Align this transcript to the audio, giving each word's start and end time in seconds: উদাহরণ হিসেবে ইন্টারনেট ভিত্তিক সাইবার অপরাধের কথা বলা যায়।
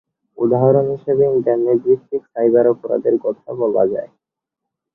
উদাহরণ 0.37 0.85
হিসেবে 0.95 1.23
ইন্টারনেট 1.33 1.79
ভিত্তিক 1.85 2.21
সাইবার 2.25 2.65
অপরাধের 2.67 3.15
কথা 3.25 3.49
বলা 3.61 3.83
যায়। 3.93 4.09